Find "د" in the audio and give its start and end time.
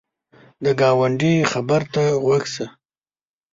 0.63-0.65